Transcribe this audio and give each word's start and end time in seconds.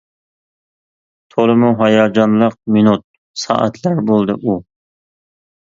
تولىمۇ 1.35 1.69
ھاياجانلىق 1.83 2.57
مىنۇت، 2.79 3.07
سائەتلەر 3.45 4.05
بولدى 4.11 4.41
ئۇ. 4.43 4.59